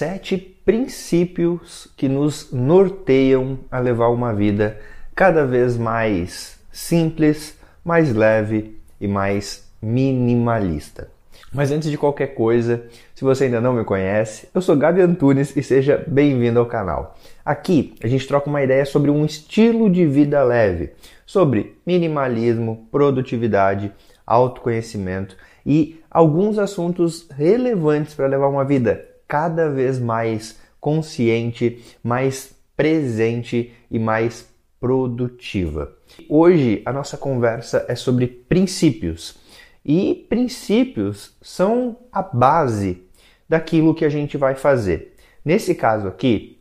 Sete 0.00 0.38
princípios 0.38 1.86
que 1.94 2.08
nos 2.08 2.50
norteiam 2.50 3.58
a 3.70 3.78
levar 3.78 4.08
uma 4.08 4.32
vida 4.32 4.80
cada 5.14 5.44
vez 5.44 5.76
mais 5.76 6.58
simples, 6.72 7.54
mais 7.84 8.14
leve 8.14 8.80
e 8.98 9.06
mais 9.06 9.70
minimalista. 9.82 11.10
Mas 11.52 11.70
antes 11.70 11.90
de 11.90 11.98
qualquer 11.98 12.28
coisa, 12.28 12.82
se 13.14 13.22
você 13.22 13.44
ainda 13.44 13.60
não 13.60 13.74
me 13.74 13.84
conhece, 13.84 14.48
eu 14.54 14.62
sou 14.62 14.74
Gabi 14.74 15.02
Antunes 15.02 15.54
e 15.54 15.62
seja 15.62 16.02
bem-vindo 16.06 16.58
ao 16.58 16.64
canal. 16.64 17.18
Aqui 17.44 17.94
a 18.02 18.08
gente 18.08 18.26
troca 18.26 18.48
uma 18.48 18.62
ideia 18.62 18.86
sobre 18.86 19.10
um 19.10 19.22
estilo 19.22 19.90
de 19.90 20.06
vida 20.06 20.42
leve, 20.42 20.94
sobre 21.26 21.76
minimalismo, 21.84 22.88
produtividade, 22.90 23.92
autoconhecimento 24.26 25.36
e 25.66 26.00
alguns 26.10 26.58
assuntos 26.58 27.28
relevantes 27.36 28.14
para 28.14 28.28
levar 28.28 28.48
uma 28.48 28.64
vida 28.64 29.09
cada 29.30 29.70
vez 29.70 30.00
mais 30.00 30.58
consciente, 30.80 31.80
mais 32.02 32.52
presente 32.76 33.72
e 33.88 33.96
mais 33.96 34.52
produtiva. 34.80 35.92
Hoje 36.28 36.82
a 36.84 36.92
nossa 36.92 37.16
conversa 37.16 37.86
é 37.86 37.94
sobre 37.94 38.26
princípios 38.26 39.38
e 39.86 40.26
princípios 40.28 41.36
são 41.40 41.96
a 42.10 42.22
base 42.22 43.04
daquilo 43.48 43.94
que 43.94 44.04
a 44.04 44.08
gente 44.08 44.36
vai 44.36 44.56
fazer. 44.56 45.14
Nesse 45.44 45.76
caso 45.76 46.08
aqui, 46.08 46.58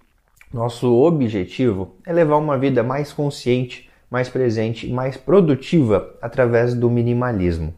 nosso 0.53 0.93
objetivo 0.93 1.95
é 2.05 2.13
levar 2.13 2.37
uma 2.37 2.57
vida 2.57 2.83
mais 2.83 3.11
consciente, 3.11 3.89
mais 4.11 4.29
presente, 4.29 4.87
mais 4.87 5.17
produtiva 5.17 6.15
através 6.21 6.75
do 6.75 6.87
minimalismo. 6.87 7.73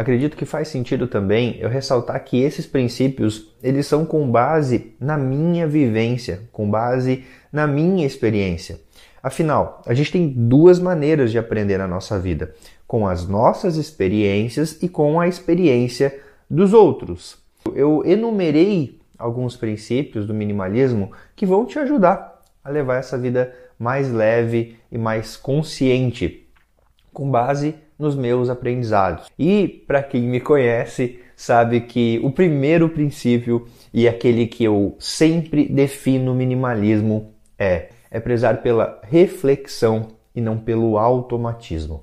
Acredito 0.00 0.34
que 0.34 0.46
faz 0.46 0.68
sentido 0.68 1.06
também 1.06 1.58
eu 1.60 1.68
ressaltar 1.68 2.24
que 2.24 2.40
esses 2.40 2.66
princípios, 2.66 3.54
eles 3.62 3.86
são 3.86 4.06
com 4.06 4.30
base 4.30 4.94
na 4.98 5.18
minha 5.18 5.68
vivência, 5.68 6.48
com 6.52 6.70
base 6.70 7.22
na 7.52 7.66
minha 7.66 8.06
experiência. 8.06 8.80
Afinal, 9.22 9.82
a 9.84 9.92
gente 9.92 10.10
tem 10.10 10.26
duas 10.26 10.78
maneiras 10.78 11.30
de 11.30 11.38
aprender 11.38 11.76
na 11.76 11.86
nossa 11.86 12.18
vida: 12.18 12.54
com 12.86 13.06
as 13.06 13.28
nossas 13.28 13.76
experiências 13.76 14.82
e 14.82 14.88
com 14.88 15.20
a 15.20 15.28
experiência 15.28 16.18
dos 16.48 16.72
outros. 16.72 17.36
Eu 17.74 18.02
enumerei 18.06 18.98
alguns 19.18 19.54
princípios 19.54 20.26
do 20.26 20.32
minimalismo 20.32 21.12
que 21.36 21.44
vão 21.44 21.66
te 21.66 21.78
ajudar 21.78 22.40
a 22.64 22.70
levar 22.70 22.96
essa 22.96 23.18
vida 23.18 23.54
mais 23.78 24.10
leve 24.10 24.78
e 24.90 24.96
mais 24.96 25.36
consciente, 25.36 26.48
com 27.12 27.30
base 27.30 27.74
nos 28.00 28.16
meus 28.16 28.50
aprendizados. 28.50 29.30
E 29.38 29.68
para 29.86 30.02
quem 30.02 30.22
me 30.22 30.40
conhece, 30.40 31.20
sabe 31.36 31.82
que 31.82 32.20
o 32.24 32.32
primeiro 32.32 32.88
princípio 32.88 33.66
e 33.94 34.08
aquele 34.08 34.46
que 34.46 34.64
eu 34.64 34.96
sempre 34.98 35.68
defino 35.68 36.34
minimalismo 36.34 37.34
é 37.58 37.90
é 38.10 38.18
prezar 38.18 38.60
pela 38.60 39.00
reflexão 39.04 40.08
e 40.34 40.40
não 40.40 40.58
pelo 40.58 40.98
automatismo. 40.98 42.02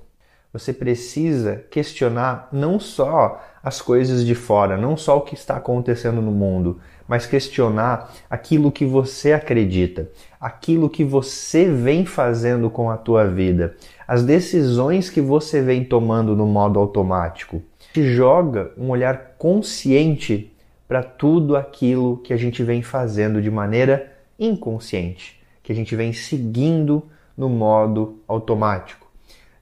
Você 0.58 0.72
precisa 0.72 1.64
questionar 1.70 2.48
não 2.50 2.80
só 2.80 3.40
as 3.62 3.80
coisas 3.80 4.26
de 4.26 4.34
fora, 4.34 4.76
não 4.76 4.96
só 4.96 5.18
o 5.18 5.20
que 5.20 5.34
está 5.34 5.56
acontecendo 5.56 6.20
no 6.20 6.32
mundo, 6.32 6.80
mas 7.06 7.26
questionar 7.26 8.12
aquilo 8.28 8.72
que 8.72 8.84
você 8.84 9.32
acredita, 9.32 10.10
aquilo 10.40 10.90
que 10.90 11.04
você 11.04 11.70
vem 11.70 12.04
fazendo 12.04 12.68
com 12.68 12.90
a 12.90 12.96
tua 12.96 13.24
vida, 13.24 13.76
as 14.06 14.24
decisões 14.24 15.08
que 15.08 15.20
você 15.20 15.62
vem 15.62 15.84
tomando 15.84 16.34
no 16.34 16.44
modo 16.44 16.80
automático. 16.80 17.62
Te 17.94 18.12
joga 18.12 18.72
um 18.76 18.90
olhar 18.90 19.36
consciente 19.38 20.52
para 20.88 21.04
tudo 21.04 21.56
aquilo 21.56 22.16
que 22.16 22.32
a 22.32 22.36
gente 22.36 22.64
vem 22.64 22.82
fazendo 22.82 23.40
de 23.40 23.50
maneira 23.50 24.12
inconsciente, 24.36 25.40
que 25.62 25.70
a 25.70 25.74
gente 25.74 25.94
vem 25.94 26.12
seguindo 26.12 27.04
no 27.36 27.48
modo 27.48 28.18
automático 28.26 29.07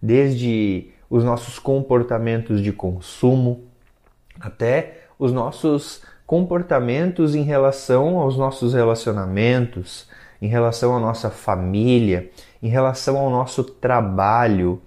desde 0.00 0.90
os 1.08 1.24
nossos 1.24 1.58
comportamentos 1.58 2.62
de 2.62 2.72
consumo 2.72 3.64
até 4.40 5.04
os 5.18 5.32
nossos 5.32 6.02
comportamentos 6.26 7.34
em 7.34 7.42
relação 7.42 8.18
aos 8.18 8.36
nossos 8.36 8.74
relacionamentos, 8.74 10.08
em 10.42 10.48
relação 10.48 10.96
à 10.96 11.00
nossa 11.00 11.30
família, 11.30 12.30
em 12.62 12.68
relação 12.68 13.16
ao 13.16 13.30
nosso 13.30 13.64
trabalho, 13.64 14.82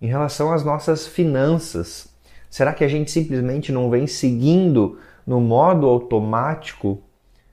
em 0.00 0.06
relação 0.06 0.52
às 0.52 0.64
nossas 0.64 1.06
finanças. 1.06 2.08
Será 2.50 2.72
que 2.72 2.82
a 2.82 2.88
gente 2.88 3.10
simplesmente 3.10 3.70
não 3.70 3.90
vem 3.90 4.06
seguindo 4.06 4.98
no 5.26 5.40
modo 5.40 5.86
automático? 5.86 7.02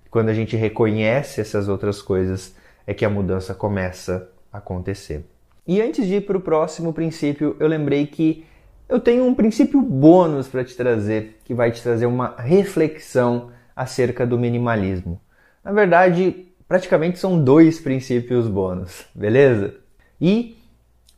Quando 0.10 0.30
a 0.30 0.34
gente 0.34 0.56
reconhece 0.56 1.42
essas 1.42 1.68
outras 1.68 2.02
coisas, 2.02 2.56
é 2.88 2.94
que 2.94 3.04
a 3.04 3.10
mudança 3.10 3.54
começa 3.54 4.30
a 4.52 4.60
acontecer. 4.60 5.35
E 5.68 5.82
antes 5.82 6.06
de 6.06 6.16
ir 6.16 6.22
para 6.22 6.38
o 6.38 6.42
próximo 6.42 6.94
princípio, 6.94 7.56
eu 7.60 7.68
lembrei 7.68 8.06
que 8.06 8.46
eu 8.88 9.00
tenho 9.00 9.26
um 9.26 9.34
princípio 9.34 9.82
bônus 9.82 10.48
para 10.48 10.64
te 10.64 10.76
trazer, 10.76 11.40
que 11.44 11.56
vai 11.56 11.72
te 11.72 11.82
trazer 11.82 12.06
uma 12.06 12.36
reflexão 12.38 13.50
acerca 13.76 14.28
do 14.28 14.38
minimalismo. 14.38 15.20
Na 15.64 15.72
verdade, 15.72 16.46
praticamente 16.68 17.18
são 17.18 17.44
dois 17.44 17.80
princípios 17.80 18.48
bônus, 18.48 19.06
beleza? 19.16 19.74
E 20.22 20.56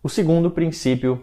o 0.02 0.08
segundo 0.08 0.50
princípio 0.50 1.22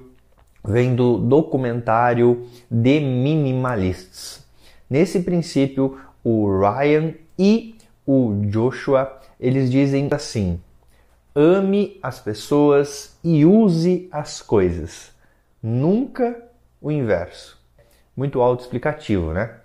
vem 0.63 0.95
do 0.95 1.17
documentário 1.17 2.47
The 2.69 3.01
Minimalists. 3.01 4.47
Nesse 4.89 5.21
princípio, 5.21 5.99
o 6.23 6.61
Ryan 6.61 7.15
e 7.39 7.75
o 8.07 8.43
Joshua, 8.51 9.19
eles 9.41 9.71
dizem 9.71 10.09
assim: 10.11 10.61
ame 11.35 11.99
as 12.03 12.21
pessoas 12.21 13.19
e 13.25 13.45
use 13.45 14.09
as 14.13 14.41
coisas. 14.41 15.13
Nunca 15.63 16.41
o 16.81 16.91
inverso. 16.91 17.59
Muito 18.17 18.41
autoexplicativo, 18.41 19.33
né? 19.33 19.57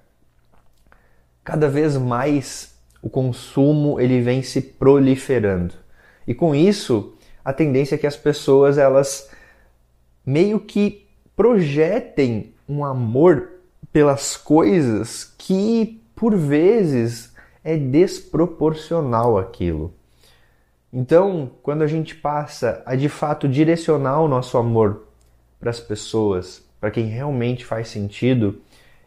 Cada 1.44 1.69
vez 1.69 1.96
mais 1.97 2.75
o 3.02 3.09
consumo 3.09 4.00
ele 4.00 4.22
vem 4.22 4.41
se 4.41 4.62
proliferando. 4.62 5.74
E 6.28 6.34
com 6.34 6.56
isso, 6.56 7.16
a 7.44 7.53
tendência 7.53 7.96
é 7.96 7.97
que 7.97 8.08
as 8.08 8.18
pessoas 8.18 8.78
elas 8.78 9.29
meio 10.25 10.59
que 10.59 11.08
projetem 11.35 12.53
um 12.68 12.84
amor 12.84 13.53
pelas 13.91 14.38
coisas 14.38 15.34
que 15.38 16.03
por 16.16 16.35
vezes 16.35 17.34
é 17.63 17.78
desproporcional 17.78 19.38
aquilo. 19.38 19.94
Então, 20.91 21.51
quando 21.61 21.83
a 21.83 21.88
gente 21.88 22.16
passa 22.16 22.81
a 22.85 22.95
de 22.95 23.07
fato 23.07 23.47
direcionar 23.47 24.22
o 24.22 24.27
nosso 24.27 24.57
amor 24.57 25.03
para 25.59 25.69
as 25.69 25.79
pessoas, 25.79 26.67
para 26.79 26.90
quem 26.90 27.05
realmente 27.05 27.64
faz 27.64 27.90
sentido 27.90 28.59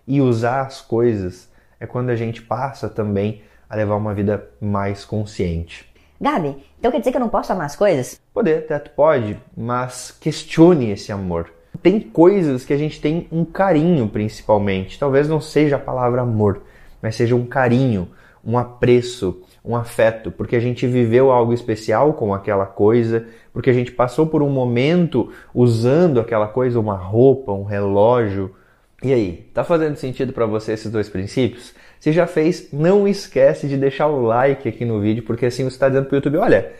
e 0.06 0.20
usar 0.20 0.62
as 0.62 0.80
coisas, 0.80 1.50
é 1.80 1.86
quando 1.86 2.10
a 2.10 2.16
gente 2.16 2.40
passa 2.40 2.88
também 2.88 3.42
a 3.68 3.74
levar 3.74 3.96
uma 3.96 4.14
vida 4.14 4.48
mais 4.60 5.04
consciente. 5.04 5.90
Gabi, 6.20 6.56
então 6.78 6.92
quer 6.92 7.00
dizer 7.00 7.10
que 7.10 7.16
eu 7.16 7.20
não 7.20 7.28
posso 7.28 7.52
amar 7.52 7.66
as 7.66 7.74
coisas? 7.74 8.20
Poder, 8.32 8.58
até 8.58 8.78
tu 8.78 8.90
pode, 8.90 9.36
mas 9.56 10.16
questione 10.20 10.90
esse 10.90 11.10
amor. 11.10 11.52
Tem 11.82 11.98
coisas 11.98 12.64
que 12.64 12.72
a 12.72 12.76
gente 12.76 13.00
tem 13.00 13.26
um 13.32 13.44
carinho, 13.44 14.08
principalmente. 14.08 15.00
Talvez 15.00 15.28
não 15.28 15.40
seja 15.40 15.76
a 15.76 15.80
palavra 15.80 16.20
amor, 16.20 16.62
mas 17.00 17.16
seja 17.16 17.34
um 17.34 17.44
carinho, 17.44 18.08
um 18.44 18.58
apreço, 18.58 19.42
um 19.64 19.76
afeto, 19.76 20.30
porque 20.30 20.56
a 20.56 20.60
gente 20.60 20.86
viveu 20.86 21.30
algo 21.30 21.52
especial 21.52 22.12
com 22.14 22.34
aquela 22.34 22.66
coisa, 22.66 23.26
porque 23.52 23.70
a 23.70 23.72
gente 23.72 23.92
passou 23.92 24.26
por 24.26 24.42
um 24.42 24.50
momento 24.50 25.30
usando 25.54 26.20
aquela 26.20 26.48
coisa, 26.48 26.80
uma 26.80 26.96
roupa, 26.96 27.52
um 27.52 27.64
relógio. 27.64 28.54
E 29.02 29.12
aí, 29.12 29.48
tá 29.54 29.62
fazendo 29.62 29.96
sentido 29.96 30.32
para 30.32 30.46
você 30.46 30.72
esses 30.72 30.90
dois 30.90 31.08
princípios? 31.08 31.74
Se 32.00 32.12
já 32.12 32.26
fez, 32.26 32.72
não 32.72 33.06
esquece 33.06 33.68
de 33.68 33.76
deixar 33.76 34.08
o 34.08 34.22
like 34.22 34.68
aqui 34.68 34.84
no 34.84 35.00
vídeo, 35.00 35.22
porque 35.22 35.46
assim 35.46 35.62
você 35.62 35.76
está 35.76 35.88
dizendo 35.88 36.06
para 36.06 36.14
o 36.14 36.16
YouTube, 36.16 36.38
olha, 36.38 36.72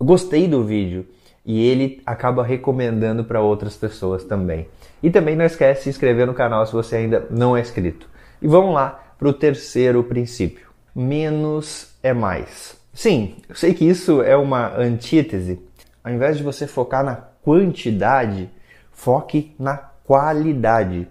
gostei 0.00 0.48
do 0.48 0.64
vídeo 0.64 1.06
e 1.44 1.66
ele 1.66 2.02
acaba 2.04 2.42
recomendando 2.42 3.24
para 3.24 3.40
outras 3.40 3.76
pessoas 3.76 4.24
também. 4.24 4.68
E 5.02 5.10
também 5.10 5.36
não 5.36 5.44
esquece 5.44 5.80
de 5.80 5.84
se 5.84 5.90
inscrever 5.90 6.26
no 6.26 6.34
canal 6.34 6.66
se 6.66 6.72
você 6.72 6.96
ainda 6.96 7.26
não 7.30 7.56
é 7.56 7.60
inscrito. 7.60 8.08
E 8.42 8.46
vamos 8.46 8.74
lá 8.74 9.14
para 9.18 9.28
o 9.28 9.32
terceiro 9.32 10.02
princípio: 10.04 10.67
menos 10.98 11.92
é 12.02 12.12
mais. 12.12 12.76
Sim, 12.92 13.36
eu 13.48 13.54
sei 13.54 13.72
que 13.72 13.88
isso 13.88 14.20
é 14.20 14.36
uma 14.36 14.76
antítese. 14.76 15.60
Ao 16.02 16.12
invés 16.12 16.36
de 16.36 16.42
você 16.42 16.66
focar 16.66 17.04
na 17.04 17.14
quantidade, 17.14 18.50
foque 18.90 19.54
na 19.56 19.76
qualidade. 19.76 21.06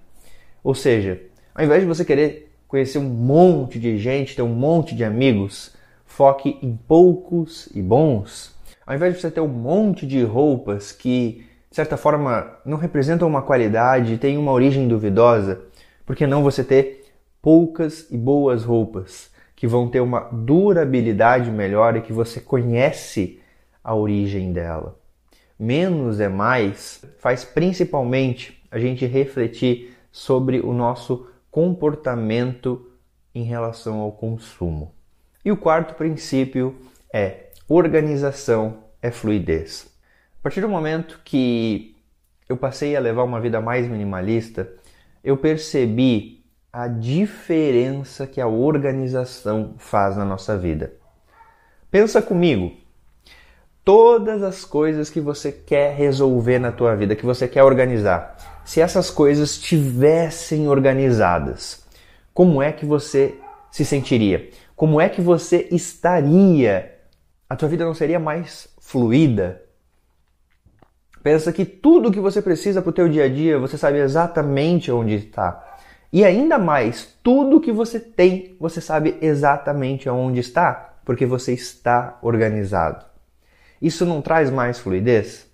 Ou 0.62 0.76
seja, 0.76 1.22
ao 1.56 1.64
invés 1.64 1.82
de 1.82 1.88
você 1.88 2.04
querer 2.04 2.52
conhecer 2.68 2.98
um 2.98 3.08
monte 3.08 3.80
de 3.80 3.98
gente, 3.98 4.36
ter 4.36 4.42
um 4.42 4.54
monte 4.54 4.94
de 4.94 5.06
amigos, 5.06 5.74
foque 6.06 6.60
em 6.62 6.76
poucos 6.76 7.70
e 7.74 7.82
bons. 7.82 8.54
Ao 8.86 8.94
invés 8.94 9.14
de 9.14 9.22
você 9.22 9.32
ter 9.32 9.40
um 9.40 9.48
monte 9.48 10.06
de 10.06 10.22
roupas 10.22 10.92
que, 10.92 11.46
de 11.70 11.76
certa 11.78 11.96
forma, 11.96 12.58
não 12.66 12.78
representam 12.78 13.26
uma 13.26 13.42
qualidade, 13.42 14.18
têm 14.18 14.38
uma 14.38 14.52
origem 14.52 14.86
duvidosa, 14.86 15.62
por 16.06 16.14
que 16.14 16.28
não 16.28 16.44
você 16.44 16.62
ter 16.62 17.06
poucas 17.42 18.06
e 18.12 18.18
boas 18.18 18.66
roupas 18.66 19.37
que 19.58 19.66
vão 19.66 19.90
ter 19.90 20.00
uma 20.00 20.20
durabilidade 20.32 21.50
melhor 21.50 21.98
e 21.98 22.02
que 22.02 22.14
você 22.14 22.40
conhece 22.40 23.42
a 23.84 23.96
origem 23.96 24.54
dela? 24.54 24.98
Menos 25.60 26.20
é 26.20 26.30
mais 26.30 27.04
faz 27.18 27.44
principalmente 27.44 28.64
a 28.70 28.78
gente 28.78 29.06
refletir 29.08 29.98
sobre 30.12 30.60
o 30.60 30.72
nosso 30.72 31.28
comportamento 31.50 32.88
em 33.34 33.44
relação 33.44 34.00
ao 34.00 34.12
consumo. 34.12 34.94
E 35.44 35.52
o 35.52 35.58
quarto 35.58 35.96
princípio 35.96 36.76
é 37.12 37.48
organização 37.68 38.84
é 39.02 39.10
fluidez. 39.10 39.92
A 40.40 40.44
partir 40.44 40.62
do 40.62 40.70
momento 40.70 41.20
que 41.26 41.96
eu 42.48 42.56
passei 42.56 42.96
a 42.96 43.00
levar 43.00 43.24
uma 43.24 43.42
vida 43.42 43.60
mais 43.60 43.88
minimalista, 43.88 44.72
eu 45.24 45.36
percebi 45.36 46.37
a 46.78 46.88
diferença 46.88 48.28
que 48.28 48.40
a 48.40 48.46
organização 48.46 49.74
faz 49.80 50.16
na 50.16 50.24
nossa 50.24 50.56
vida. 50.56 50.94
Pensa 51.90 52.22
comigo, 52.22 52.72
todas 53.84 54.44
as 54.44 54.64
coisas 54.64 55.10
que 55.10 55.20
você 55.20 55.52
quer 55.52 55.96
resolver 55.96 56.60
na 56.60 56.72
tua 56.72 56.96
vida, 56.96 57.16
que 57.16 57.26
você 57.26 57.48
quer 57.48 57.64
organizar, 57.64 58.62
se 58.64 58.80
essas 58.80 59.10
coisas 59.10 59.58
tivessem 59.58 60.68
organizadas, 60.68 61.84
como 62.32 62.62
é 62.62 62.72
que 62.72 62.86
você 62.86 63.40
se 63.72 63.84
sentiria? 63.84 64.48
Como 64.76 65.02
é 65.02 65.10
que 65.10 65.20
você 65.20 65.68
estaria? 65.72 66.94
A 67.50 67.56
tua 67.56 67.70
vida 67.70 67.86
não 67.86 67.96
seria 67.96 68.20
mais 68.20 68.70
fluida? 68.80 69.64
Pensa 71.24 71.52
que 71.52 71.66
tudo 71.66 72.12
que 72.12 72.20
você 72.20 72.40
precisa 72.40 72.84
para 72.84 72.92
o 72.92 72.94
teu 72.94 73.10
dia 73.10 73.24
a 73.24 73.28
dia, 73.28 73.58
você 73.58 73.80
sabe 73.80 73.98
exatamente 73.98 74.92
onde 74.92 75.16
está. 75.16 75.77
E 76.12 76.24
ainda 76.24 76.58
mais, 76.58 77.18
tudo 77.22 77.60
que 77.60 77.72
você 77.72 78.00
tem, 78.00 78.56
você 78.60 78.80
sabe 78.80 79.18
exatamente 79.22 80.10
onde 80.10 80.40
está, 80.40 80.96
porque 81.06 81.26
você 81.26 81.54
está 81.54 82.18
organizado. 82.22 83.06
Isso 83.82 84.06
não 84.06 84.22
traz 84.22 84.50
mais 84.50 84.80
fluidez? 84.80 85.48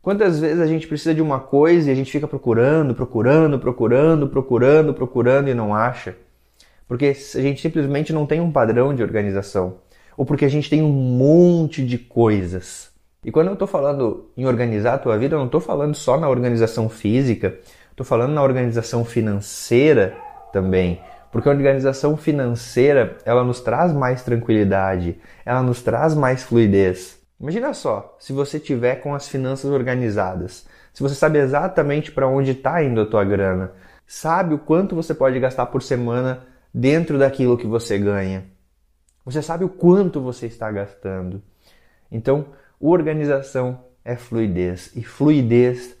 Quantas 0.00 0.38
vezes 0.38 0.60
a 0.60 0.66
gente 0.66 0.86
precisa 0.86 1.14
de 1.14 1.22
uma 1.22 1.40
coisa 1.40 1.88
e 1.88 1.92
a 1.92 1.94
gente 1.94 2.12
fica 2.12 2.28
procurando, 2.28 2.94
procurando, 2.94 3.58
procurando, 3.58 4.28
procurando, 4.28 4.92
procurando 4.92 5.48
e 5.48 5.54
não 5.54 5.74
acha? 5.74 6.16
Porque 6.86 7.06
a 7.06 7.40
gente 7.40 7.62
simplesmente 7.62 8.12
não 8.12 8.26
tem 8.26 8.40
um 8.40 8.52
padrão 8.52 8.94
de 8.94 9.02
organização. 9.02 9.78
Ou 10.16 10.26
porque 10.26 10.44
a 10.44 10.48
gente 10.48 10.68
tem 10.68 10.82
um 10.82 10.90
monte 10.90 11.84
de 11.84 11.96
coisas. 11.96 12.90
E 13.24 13.32
quando 13.32 13.46
eu 13.46 13.54
estou 13.54 13.66
falando 13.66 14.30
em 14.36 14.44
organizar 14.44 14.94
a 14.94 14.98
tua 14.98 15.16
vida, 15.16 15.34
eu 15.34 15.38
não 15.38 15.46
estou 15.46 15.60
falando 15.60 15.94
só 15.94 16.20
na 16.20 16.28
organização 16.28 16.90
física, 16.90 17.58
estou 17.94 18.04
falando 18.04 18.32
na 18.32 18.42
organização 18.42 19.04
financeira 19.04 20.16
também. 20.52 21.00
Porque 21.30 21.48
a 21.48 21.52
organização 21.52 22.16
financeira, 22.16 23.18
ela 23.24 23.42
nos 23.42 23.60
traz 23.60 23.92
mais 23.92 24.22
tranquilidade, 24.22 25.18
ela 25.44 25.62
nos 25.62 25.80
traz 25.80 26.14
mais 26.14 26.42
fluidez. 26.42 27.20
Imagina 27.40 27.72
só, 27.72 28.16
se 28.18 28.32
você 28.32 28.58
tiver 28.60 28.96
com 28.96 29.14
as 29.14 29.28
finanças 29.28 29.70
organizadas, 29.70 30.66
se 30.92 31.02
você 31.02 31.14
sabe 31.14 31.38
exatamente 31.38 32.12
para 32.12 32.28
onde 32.28 32.52
está 32.52 32.82
indo 32.82 33.00
a 33.00 33.06
tua 33.06 33.24
grana, 33.24 33.72
sabe 34.06 34.54
o 34.54 34.58
quanto 34.58 34.94
você 34.94 35.14
pode 35.14 35.38
gastar 35.40 35.66
por 35.66 35.82
semana 35.82 36.46
dentro 36.72 37.18
daquilo 37.18 37.58
que 37.58 37.66
você 37.66 37.98
ganha. 37.98 38.44
Você 39.24 39.40
sabe 39.40 39.64
o 39.64 39.68
quanto 39.68 40.20
você 40.20 40.46
está 40.46 40.70
gastando. 40.70 41.42
Então, 42.10 42.46
organização 42.78 43.84
é 44.04 44.16
fluidez 44.16 44.92
e 44.94 45.02
fluidez 45.02 45.96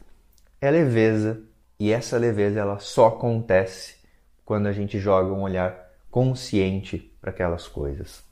é 0.60 0.70
leveza 0.70 1.40
e 1.78 1.92
essa 1.92 2.16
leveza 2.16 2.60
ela 2.60 2.78
só 2.78 3.08
acontece 3.08 3.96
quando 4.44 4.66
a 4.66 4.72
gente 4.72 4.98
joga 4.98 5.32
um 5.32 5.42
olhar 5.42 5.90
consciente 6.10 7.12
para 7.20 7.30
aquelas 7.30 7.66
coisas. 7.66 8.22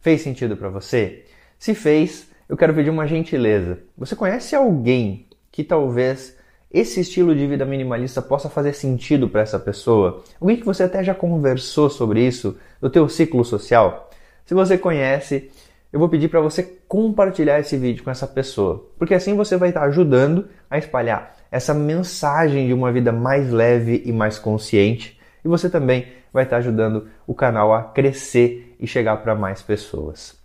Fez 0.00 0.22
sentido 0.22 0.56
para 0.56 0.68
você? 0.68 1.24
Se 1.58 1.74
fez, 1.74 2.28
eu 2.48 2.56
quero 2.56 2.74
pedir 2.74 2.90
uma 2.90 3.06
gentileza. 3.06 3.78
Você 3.96 4.16
conhece 4.16 4.54
alguém 4.54 5.28
que 5.50 5.62
talvez 5.62 6.36
esse 6.70 7.00
estilo 7.00 7.34
de 7.34 7.46
vida 7.46 7.64
minimalista 7.64 8.20
possa 8.20 8.50
fazer 8.50 8.72
sentido 8.72 9.28
para 9.28 9.42
essa 9.42 9.58
pessoa? 9.58 10.24
Alguém 10.40 10.56
que 10.56 10.64
você 10.64 10.82
até 10.82 11.04
já 11.04 11.14
conversou 11.14 11.88
sobre 11.88 12.26
isso 12.26 12.58
no 12.82 12.90
teu 12.90 13.08
ciclo 13.08 13.44
social? 13.44 14.10
Se 14.44 14.52
você 14.52 14.76
conhece, 14.76 15.50
eu 15.92 16.00
vou 16.00 16.08
pedir 16.08 16.28
para 16.28 16.40
você 16.40 16.64
compartilhar 16.88 17.60
esse 17.60 17.76
vídeo 17.76 18.02
com 18.02 18.10
essa 18.10 18.26
pessoa, 18.26 18.90
porque 18.98 19.14
assim 19.14 19.36
você 19.36 19.56
vai 19.56 19.68
estar 19.68 19.84
ajudando 19.84 20.48
a 20.68 20.76
espalhar 20.76 21.36
essa 21.54 21.72
mensagem 21.72 22.66
de 22.66 22.74
uma 22.74 22.90
vida 22.90 23.12
mais 23.12 23.52
leve 23.52 24.02
e 24.04 24.12
mais 24.12 24.40
consciente, 24.40 25.16
e 25.44 25.46
você 25.46 25.70
também 25.70 26.08
vai 26.32 26.42
estar 26.42 26.56
ajudando 26.56 27.06
o 27.28 27.32
canal 27.32 27.72
a 27.72 27.80
crescer 27.80 28.74
e 28.80 28.88
chegar 28.88 29.18
para 29.18 29.36
mais 29.36 29.62
pessoas. 29.62 30.36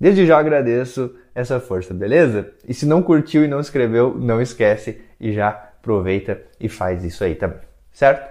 Desde 0.00 0.26
já 0.26 0.40
agradeço 0.40 1.14
essa 1.36 1.60
força, 1.60 1.94
beleza? 1.94 2.52
E 2.66 2.74
se 2.74 2.84
não 2.84 3.00
curtiu 3.00 3.44
e 3.44 3.46
não 3.46 3.60
escreveu, 3.60 4.12
não 4.18 4.42
esquece 4.42 5.00
e 5.20 5.32
já 5.32 5.50
aproveita 5.50 6.42
e 6.58 6.68
faz 6.68 7.04
isso 7.04 7.22
aí 7.22 7.36
também, 7.36 7.60
certo? 7.92 8.28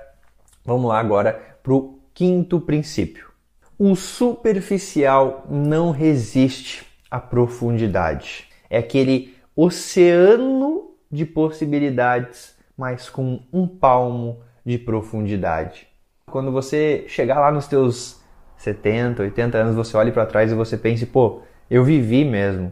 Vamos 0.66 0.90
lá 0.90 1.00
agora 1.00 1.40
para 1.64 1.72
o 1.72 2.02
quinto 2.14 2.60
princípio. 2.60 3.30
O 3.78 3.96
superficial 3.96 5.48
não 5.50 5.92
resiste 5.92 6.86
à 7.10 7.18
profundidade. 7.18 8.50
É 8.70 8.78
aquele 8.78 9.34
oceano 9.56 10.89
de 11.12 11.26
possibilidades, 11.26 12.56
mas 12.78 13.10
com 13.10 13.42
um 13.52 13.68
palmo 13.68 14.42
de 14.66 14.78
profundidade. 14.78 15.88
Quando 16.28 16.52
você 16.52 17.06
chegar 17.08 17.40
lá 17.40 17.52
nos 17.52 17.68
teus 17.68 18.22
70, 18.58 19.24
80 19.24 19.58
anos, 19.58 19.76
você 19.76 19.98
olhe 19.98 20.12
para 20.12 20.26
trás 20.26 20.52
e 20.52 20.56
você 20.56 20.78
pense, 20.78 21.06
pô, 21.06 21.42
eu 21.70 21.84
vivi 21.84 22.24
mesmo. 22.24 22.72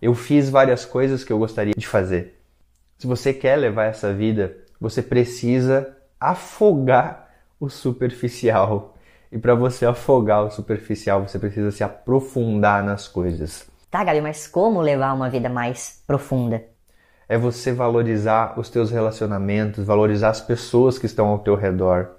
Eu 0.00 0.14
fiz 0.14 0.50
várias 0.50 0.84
coisas 0.84 1.24
que 1.24 1.32
eu 1.32 1.38
gostaria 1.38 1.72
de 1.76 1.86
fazer. 1.86 2.40
Se 2.98 3.06
você 3.06 3.32
quer 3.32 3.56
levar 3.56 3.84
essa 3.84 4.12
vida, 4.12 4.56
você 4.80 5.02
precisa 5.02 5.96
afogar 6.20 7.30
o 7.58 7.68
superficial. 7.68 8.94
E 9.32 9.38
para 9.38 9.54
você 9.54 9.84
afogar 9.84 10.44
o 10.44 10.50
superficial, 10.50 11.26
você 11.26 11.38
precisa 11.38 11.70
se 11.70 11.82
aprofundar 11.82 12.84
nas 12.84 13.08
coisas. 13.08 13.68
Tá, 13.90 14.04
Gabi, 14.04 14.20
mas 14.20 14.46
como 14.46 14.80
levar 14.80 15.12
uma 15.12 15.30
vida 15.30 15.48
mais 15.48 16.02
profunda? 16.06 16.73
É 17.28 17.38
você 17.38 17.72
valorizar 17.72 18.58
os 18.58 18.68
teus 18.68 18.90
relacionamentos, 18.90 19.84
valorizar 19.84 20.30
as 20.30 20.40
pessoas 20.40 20.98
que 20.98 21.06
estão 21.06 21.28
ao 21.28 21.38
teu 21.38 21.54
redor. 21.54 22.10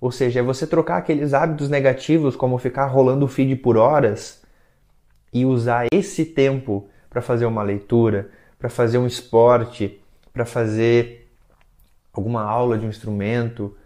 Ou 0.00 0.10
seja, 0.10 0.40
é 0.40 0.42
você 0.42 0.66
trocar 0.66 0.98
aqueles 0.98 1.34
hábitos 1.34 1.68
negativos, 1.68 2.36
como 2.36 2.56
ficar 2.58 2.86
rolando 2.86 3.24
o 3.24 3.28
feed 3.28 3.56
por 3.56 3.76
horas, 3.76 4.42
e 5.32 5.44
usar 5.44 5.86
esse 5.92 6.24
tempo 6.24 6.88
para 7.10 7.20
fazer 7.20 7.46
uma 7.46 7.62
leitura, 7.62 8.30
para 8.58 8.68
fazer 8.68 8.98
um 8.98 9.06
esporte, 9.06 10.00
para 10.32 10.44
fazer 10.44 11.30
alguma 12.12 12.42
aula 12.42 12.78
de 12.78 12.86
um 12.86 12.88
instrumento, 12.88 13.76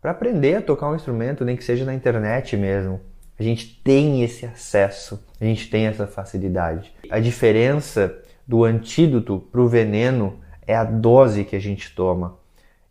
para 0.00 0.10
aprender 0.10 0.56
a 0.56 0.62
tocar 0.62 0.90
um 0.90 0.96
instrumento, 0.96 1.44
nem 1.44 1.56
que 1.56 1.64
seja 1.64 1.84
na 1.84 1.94
internet 1.94 2.56
mesmo. 2.56 3.00
A 3.38 3.42
gente 3.42 3.80
tem 3.82 4.22
esse 4.22 4.44
acesso, 4.44 5.24
a 5.40 5.44
gente 5.44 5.70
tem 5.70 5.86
essa 5.86 6.06
facilidade. 6.06 6.92
A 7.10 7.18
diferença 7.18 8.14
do 8.46 8.64
antídoto 8.64 9.38
para 9.50 9.60
o 9.60 9.68
veneno 9.68 10.40
é 10.66 10.74
a 10.74 10.84
dose 10.84 11.44
que 11.44 11.56
a 11.56 11.60
gente 11.60 11.94
toma. 11.94 12.36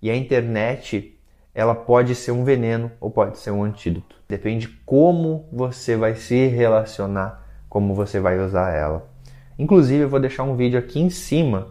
E 0.01 0.09
a 0.09 0.15
internet, 0.15 1.17
ela 1.53 1.75
pode 1.75 2.15
ser 2.15 2.31
um 2.31 2.43
veneno 2.43 2.91
ou 2.99 3.11
pode 3.11 3.37
ser 3.37 3.51
um 3.51 3.63
antídoto. 3.63 4.15
Depende 4.27 4.67
como 4.85 5.45
você 5.51 5.95
vai 5.95 6.15
se 6.15 6.47
relacionar 6.47 7.41
como 7.71 7.95
você 7.95 8.19
vai 8.19 8.37
usar 8.37 8.75
ela. 8.75 9.09
Inclusive, 9.57 10.03
eu 10.03 10.09
vou 10.09 10.19
deixar 10.19 10.43
um 10.43 10.57
vídeo 10.57 10.77
aqui 10.77 10.99
em 10.99 11.09
cima, 11.09 11.69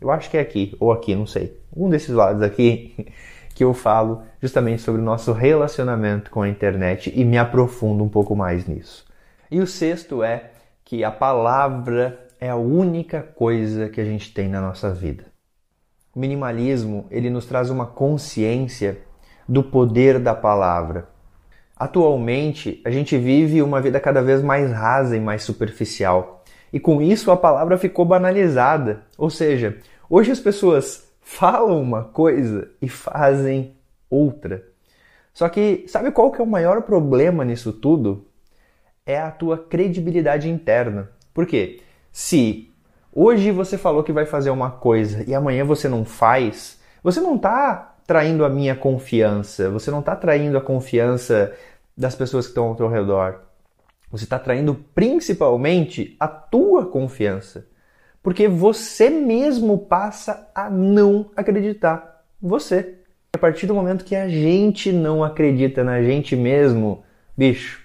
eu 0.00 0.08
acho 0.08 0.30
que 0.30 0.36
é 0.36 0.40
aqui, 0.40 0.76
ou 0.78 0.92
aqui, 0.92 1.12
não 1.16 1.26
sei, 1.26 1.60
um 1.76 1.88
desses 1.90 2.10
lados 2.10 2.40
aqui, 2.40 3.08
que 3.52 3.64
eu 3.64 3.74
falo 3.74 4.22
justamente 4.40 4.80
sobre 4.80 5.00
o 5.00 5.04
nosso 5.04 5.32
relacionamento 5.32 6.30
com 6.30 6.42
a 6.42 6.48
internet 6.48 7.12
e 7.12 7.24
me 7.24 7.36
aprofundo 7.36 8.04
um 8.04 8.08
pouco 8.08 8.36
mais 8.36 8.68
nisso. 8.68 9.04
E 9.50 9.58
o 9.58 9.66
sexto 9.66 10.22
é 10.22 10.52
que 10.84 11.02
a 11.02 11.10
palavra 11.10 12.28
é 12.40 12.48
a 12.48 12.56
única 12.56 13.22
coisa 13.22 13.90
que 13.90 14.00
a 14.00 14.04
gente 14.04 14.32
tem 14.32 14.48
na 14.48 14.62
nossa 14.62 14.90
vida. 14.90 15.26
O 16.14 16.18
minimalismo, 16.18 17.06
ele 17.10 17.28
nos 17.28 17.44
traz 17.44 17.68
uma 17.68 17.84
consciência 17.86 18.98
do 19.46 19.62
poder 19.62 20.18
da 20.18 20.34
palavra. 20.34 21.08
Atualmente, 21.76 22.80
a 22.84 22.90
gente 22.90 23.16
vive 23.18 23.62
uma 23.62 23.80
vida 23.80 24.00
cada 24.00 24.22
vez 24.22 24.42
mais 24.42 24.72
rasa 24.72 25.16
e 25.16 25.20
mais 25.20 25.42
superficial. 25.42 26.42
E 26.72 26.80
com 26.80 27.02
isso 27.02 27.30
a 27.30 27.36
palavra 27.36 27.76
ficou 27.76 28.04
banalizada. 28.04 29.02
Ou 29.18 29.28
seja, 29.28 29.78
hoje 30.08 30.30
as 30.30 30.40
pessoas 30.40 31.12
falam 31.20 31.80
uma 31.80 32.04
coisa 32.04 32.70
e 32.80 32.88
fazem 32.88 33.76
outra. 34.08 34.64
Só 35.32 35.48
que 35.48 35.84
sabe 35.88 36.10
qual 36.10 36.32
que 36.32 36.40
é 36.40 36.44
o 36.44 36.46
maior 36.46 36.82
problema 36.82 37.44
nisso 37.44 37.72
tudo? 37.72 38.26
É 39.04 39.18
a 39.20 39.30
tua 39.30 39.58
credibilidade 39.58 40.48
interna. 40.48 41.10
Por 41.32 41.46
quê? 41.46 41.80
Se 42.12 42.70
hoje 43.12 43.50
você 43.50 43.78
falou 43.78 44.02
que 44.02 44.12
vai 44.12 44.26
fazer 44.26 44.50
uma 44.50 44.70
coisa 44.70 45.24
e 45.28 45.34
amanhã 45.34 45.64
você 45.64 45.88
não 45.88 46.04
faz, 46.04 46.80
você 47.02 47.20
não 47.20 47.36
está 47.36 47.96
traindo 48.06 48.44
a 48.44 48.48
minha 48.48 48.74
confiança, 48.74 49.70
você 49.70 49.90
não 49.90 50.00
está 50.00 50.16
traindo 50.16 50.58
a 50.58 50.60
confiança 50.60 51.54
das 51.96 52.14
pessoas 52.14 52.46
que 52.46 52.50
estão 52.50 52.64
ao 52.64 52.74
teu 52.74 52.88
redor. 52.88 53.42
Você 54.10 54.24
está 54.24 54.38
traindo 54.38 54.74
principalmente 54.94 56.16
a 56.18 56.26
tua 56.26 56.86
confiança. 56.86 57.68
Porque 58.22 58.48
você 58.48 59.08
mesmo 59.08 59.78
passa 59.78 60.50
a 60.54 60.68
não 60.68 61.30
acreditar 61.36 62.24
você. 62.40 62.96
A 63.32 63.38
partir 63.38 63.66
do 63.66 63.74
momento 63.74 64.04
que 64.04 64.16
a 64.16 64.28
gente 64.28 64.92
não 64.92 65.22
acredita 65.22 65.84
na 65.84 66.02
gente 66.02 66.34
mesmo, 66.34 67.04
bicho, 67.36 67.80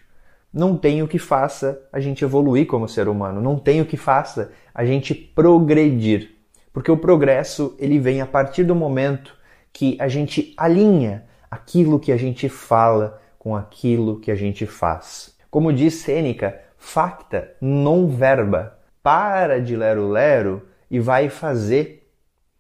não 0.56 0.78
tem 0.78 1.04
o 1.04 1.08
que 1.08 1.20
faça 1.20 1.82
a 1.92 2.00
gente 2.00 2.24
evoluir 2.24 2.66
como 2.66 2.88
ser 2.88 3.10
humano, 3.10 3.42
não 3.42 3.60
tem 3.60 3.82
o 3.82 3.86
que 3.86 3.98
faça 3.98 4.54
a 4.74 4.86
gente 4.86 5.14
progredir. 5.14 6.34
Porque 6.72 6.90
o 6.90 6.96
progresso, 6.96 7.76
ele 7.78 8.00
vem 8.00 8.22
a 8.22 8.26
partir 8.26 8.64
do 8.64 8.74
momento 8.74 9.36
que 9.74 9.98
a 10.00 10.08
gente 10.08 10.54
alinha 10.56 11.26
aquilo 11.52 12.00
que 12.00 12.14
a 12.14 12.18
gente 12.18 12.48
fala 12.48 13.22
com 13.38 13.54
aquilo 13.54 14.22
que 14.22 14.32
a 14.32 14.36
gente 14.36 14.66
faz. 14.66 15.36
Como 15.52 15.74
diz 15.74 15.96
Sêneca, 15.96 16.58
facta 16.78 17.52
non 17.60 18.08
verba. 18.08 18.80
Para 19.04 19.62
de 19.62 19.76
lero-lero 19.76 20.64
e 20.90 21.00
vai 21.00 21.30
fazer 21.30 22.10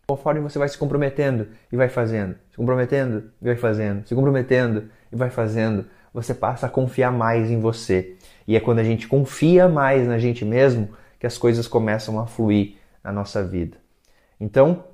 conforme 0.05 0.39
você 0.39 0.59
vai 0.59 0.69
se 0.69 0.77
comprometendo 0.77 1.47
e 1.71 1.75
vai 1.75 1.89
fazendo, 1.89 2.35
se 2.51 2.57
comprometendo 2.57 3.31
e 3.41 3.45
vai 3.45 3.55
fazendo, 3.55 4.07
se 4.07 4.13
comprometendo 4.13 4.89
e 5.11 5.15
vai 5.15 5.29
fazendo, 5.29 5.85
você 6.15 6.33
passa 6.33 6.67
a 6.67 6.69
confiar 6.69 7.11
mais 7.11 7.51
em 7.51 7.59
você. 7.59 8.15
E 8.47 8.55
é 8.55 8.59
quando 8.61 8.79
a 8.79 8.83
gente 8.85 9.05
confia 9.05 9.67
mais 9.67 10.07
na 10.07 10.17
gente 10.17 10.45
mesmo 10.45 10.89
que 11.19 11.27
as 11.27 11.37
coisas 11.37 11.67
começam 11.67 12.17
a 12.21 12.25
fluir 12.25 12.75
na 13.03 13.11
nossa 13.11 13.43
vida. 13.43 13.77
Então, 14.39 14.85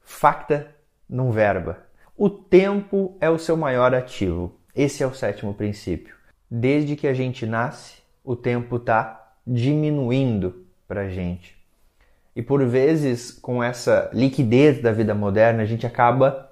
facta 0.00 0.68
non 1.06 1.30
verba. 1.30 1.80
O 2.16 2.30
tempo 2.30 3.14
é 3.20 3.28
o 3.28 3.38
seu 3.38 3.58
maior 3.58 3.94
ativo. 3.94 4.54
Esse 4.74 5.02
é 5.02 5.06
o 5.06 5.12
sétimo 5.12 5.52
princípio. 5.52 6.14
Desde 6.50 6.96
que 6.96 7.06
a 7.06 7.12
gente 7.12 7.44
nasce, 7.44 7.98
o 8.24 8.34
tempo 8.34 8.76
está 8.76 9.34
diminuindo 9.46 10.64
para 10.88 11.02
a 11.02 11.08
gente. 11.10 11.58
E 12.34 12.40
por 12.40 12.64
vezes, 12.64 13.30
com 13.30 13.62
essa 13.62 14.10
liquidez 14.14 14.80
da 14.80 14.92
vida 14.92 15.14
moderna, 15.14 15.62
a 15.62 15.66
gente 15.66 15.86
acaba 15.86 16.43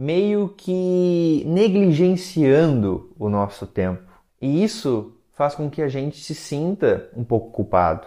meio 0.00 0.48
que 0.56 1.44
negligenciando 1.46 3.12
o 3.18 3.28
nosso 3.28 3.66
tempo. 3.66 4.02
E 4.40 4.64
isso 4.64 5.14
faz 5.34 5.54
com 5.54 5.68
que 5.68 5.82
a 5.82 5.88
gente 5.88 6.24
se 6.24 6.34
sinta 6.34 7.10
um 7.14 7.22
pouco 7.22 7.50
culpado. 7.50 8.06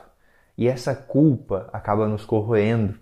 E 0.57 0.67
essa 0.67 0.95
culpa 0.95 1.69
acaba 1.71 2.07
nos 2.07 2.25
corroendo. 2.25 2.95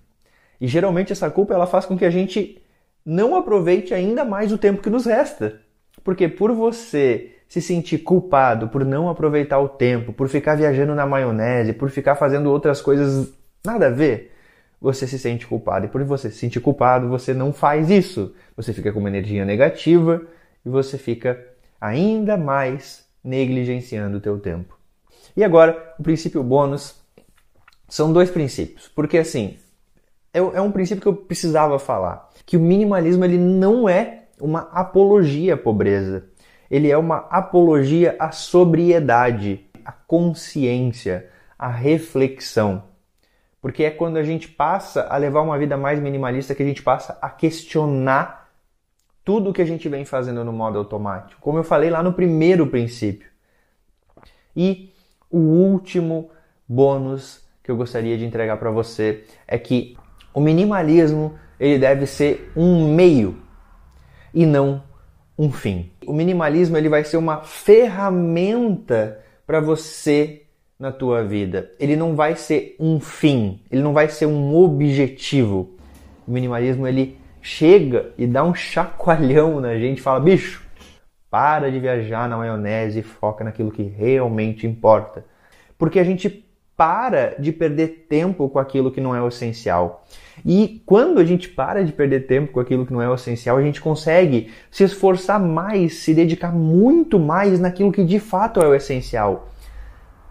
E 0.59 0.67
geralmente 0.67 1.13
essa 1.13 1.31
culpa 1.31 1.53
ela 1.53 1.65
faz 1.65 1.85
com 1.85 1.97
que 1.97 2.03
a 2.03 2.09
gente 2.09 2.61
não 3.05 3.33
aproveite 3.33 3.93
ainda 3.93 4.25
mais 4.25 4.51
o 4.51 4.57
tempo 4.57 4.81
que 4.81 4.89
nos 4.89 5.05
resta. 5.05 5.61
Porque 6.03 6.27
por 6.27 6.51
você 6.51 7.37
se 7.47 7.61
sentir 7.61 7.99
culpado 7.99 8.67
por 8.67 8.83
não 8.83 9.09
aproveitar 9.09 9.59
o 9.59 9.69
tempo, 9.69 10.11
por 10.11 10.27
ficar 10.27 10.55
viajando 10.55 10.93
na 10.93 11.05
maionese, 11.05 11.71
por 11.71 11.89
ficar 11.89 12.15
fazendo 12.15 12.51
outras 12.51 12.81
coisas 12.81 13.33
nada 13.65 13.87
a 13.87 13.89
ver, 13.89 14.33
você 14.81 15.05
se 15.05 15.19
sente 15.19 15.45
culpado. 15.45 15.85
E 15.85 15.89
por 15.89 16.03
você 16.03 16.31
se 16.31 16.37
sentir 16.37 16.59
culpado, 16.59 17.07
você 17.07 17.33
não 17.33 17.53
faz 17.53 17.91
isso. 17.91 18.33
Você 18.57 18.73
fica 18.73 18.91
com 18.91 18.99
uma 18.99 19.09
energia 19.09 19.45
negativa 19.45 20.23
e 20.65 20.69
você 20.69 20.97
fica 20.97 21.39
ainda 21.79 22.35
mais 22.35 23.05
negligenciando 23.23 24.17
o 24.17 24.21
teu 24.21 24.39
tempo. 24.39 24.75
E 25.37 25.43
agora, 25.43 25.93
o 25.99 26.03
princípio 26.03 26.43
bônus 26.43 26.99
são 27.87 28.11
dois 28.11 28.31
princípios. 28.31 28.87
Porque 28.87 29.19
assim, 29.19 29.57
é, 30.33 30.39
é 30.39 30.61
um 30.61 30.71
princípio 30.71 31.01
que 31.01 31.07
eu 31.07 31.15
precisava 31.15 31.77
falar. 31.77 32.29
Que 32.45 32.57
o 32.57 32.59
minimalismo 32.59 33.23
ele 33.23 33.37
não 33.37 33.87
é 33.87 34.23
uma 34.39 34.61
apologia 34.71 35.53
à 35.53 35.57
pobreza. 35.57 36.25
Ele 36.69 36.89
é 36.89 36.97
uma 36.97 37.27
apologia 37.29 38.15
à 38.17 38.31
sobriedade, 38.31 39.65
à 39.85 39.91
consciência, 39.91 41.29
à 41.59 41.69
reflexão. 41.69 42.90
Porque 43.61 43.83
é 43.83 43.91
quando 43.91 44.17
a 44.17 44.23
gente 44.23 44.47
passa 44.47 45.07
a 45.07 45.17
levar 45.17 45.41
uma 45.41 45.57
vida 45.57 45.77
mais 45.77 45.99
minimalista 45.99 46.55
que 46.55 46.63
a 46.63 46.65
gente 46.65 46.81
passa 46.81 47.17
a 47.21 47.29
questionar 47.29 48.49
tudo 49.23 49.53
que 49.53 49.61
a 49.61 49.65
gente 49.65 49.87
vem 49.87 50.03
fazendo 50.03 50.43
no 50.43 50.51
modo 50.51 50.79
automático. 50.79 51.39
Como 51.39 51.59
eu 51.59 51.63
falei 51.63 51.89
lá 51.89 52.01
no 52.01 52.11
primeiro 52.11 52.65
princípio. 52.65 53.29
E 54.55 54.91
o 55.29 55.37
último 55.37 56.31
bônus 56.67 57.45
que 57.63 57.69
eu 57.69 57.77
gostaria 57.77 58.17
de 58.17 58.25
entregar 58.25 58.57
para 58.57 58.71
você 58.71 59.23
é 59.47 59.57
que 59.59 59.95
o 60.33 60.41
minimalismo 60.41 61.37
ele 61.59 61.77
deve 61.77 62.07
ser 62.07 62.51
um 62.55 62.93
meio 62.93 63.37
e 64.33 64.45
não 64.45 64.83
um 65.37 65.51
fim. 65.51 65.91
O 66.05 66.13
minimalismo 66.13 66.77
ele 66.77 66.89
vai 66.89 67.03
ser 67.03 67.17
uma 67.17 67.43
ferramenta 67.43 69.19
para 69.45 69.59
você 69.59 70.47
na 70.81 70.91
tua 70.91 71.23
vida. 71.23 71.69
Ele 71.79 71.95
não 71.95 72.15
vai 72.15 72.35
ser 72.35 72.75
um 72.79 72.99
fim, 72.99 73.61
ele 73.69 73.83
não 73.83 73.93
vai 73.93 74.09
ser 74.09 74.25
um 74.25 74.55
objetivo. 74.55 75.75
O 76.27 76.31
minimalismo 76.31 76.87
ele 76.87 77.19
chega 77.39 78.11
e 78.17 78.25
dá 78.25 78.43
um 78.43 78.55
chacoalhão 78.55 79.61
na 79.61 79.77
gente, 79.77 80.01
fala: 80.01 80.19
"Bicho, 80.19 80.63
para 81.29 81.71
de 81.71 81.79
viajar 81.79 82.27
na 82.27 82.35
maionese 82.35 82.99
e 82.99 83.03
foca 83.03 83.43
naquilo 83.43 83.71
que 83.71 83.83
realmente 83.83 84.65
importa". 84.65 85.23
Porque 85.77 85.99
a 85.99 86.03
gente 86.03 86.47
para 86.75 87.35
de 87.37 87.51
perder 87.51 88.07
tempo 88.09 88.49
com 88.49 88.57
aquilo 88.57 88.91
que 88.91 88.99
não 88.99 89.15
é 89.15 89.21
o 89.21 89.27
essencial. 89.27 90.03
E 90.43 90.81
quando 90.83 91.19
a 91.19 91.23
gente 91.23 91.47
para 91.47 91.85
de 91.85 91.93
perder 91.93 92.25
tempo 92.25 92.53
com 92.53 92.59
aquilo 92.59 92.87
que 92.87 92.93
não 92.93 93.03
é 93.03 93.07
o 93.07 93.13
essencial, 93.13 93.55
a 93.55 93.61
gente 93.61 93.79
consegue 93.79 94.49
se 94.71 94.83
esforçar 94.83 95.39
mais, 95.39 95.99
se 95.99 96.11
dedicar 96.11 96.51
muito 96.51 97.19
mais 97.19 97.59
naquilo 97.59 97.91
que 97.91 98.03
de 98.03 98.19
fato 98.19 98.59
é 98.59 98.67
o 98.67 98.73
essencial. 98.73 99.51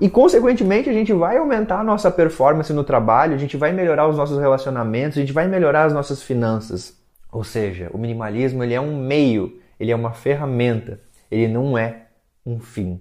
E 0.00 0.08
consequentemente 0.08 0.88
a 0.88 0.94
gente 0.94 1.12
vai 1.12 1.36
aumentar 1.36 1.80
a 1.80 1.84
nossa 1.84 2.10
performance 2.10 2.72
no 2.72 2.82
trabalho, 2.82 3.34
a 3.34 3.38
gente 3.38 3.58
vai 3.58 3.70
melhorar 3.70 4.08
os 4.08 4.16
nossos 4.16 4.38
relacionamentos, 4.38 5.18
a 5.18 5.20
gente 5.20 5.32
vai 5.32 5.46
melhorar 5.46 5.84
as 5.84 5.92
nossas 5.92 6.22
finanças. 6.22 6.96
Ou 7.30 7.44
seja, 7.44 7.90
o 7.92 7.98
minimalismo 7.98 8.64
ele 8.64 8.72
é 8.72 8.80
um 8.80 8.98
meio, 8.98 9.60
ele 9.78 9.92
é 9.92 9.94
uma 9.94 10.14
ferramenta, 10.14 10.98
ele 11.30 11.46
não 11.48 11.76
é 11.76 12.06
um 12.46 12.58
fim. 12.58 12.98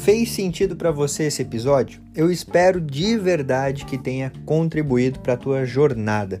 Fez 0.00 0.30
sentido 0.30 0.74
para 0.74 0.90
você 0.90 1.24
esse 1.24 1.42
episódio? 1.42 2.00
Eu 2.16 2.32
espero 2.32 2.80
de 2.80 3.18
verdade 3.18 3.84
que 3.84 3.98
tenha 3.98 4.32
contribuído 4.46 5.20
para 5.20 5.34
a 5.34 5.36
tua 5.36 5.66
jornada. 5.66 6.40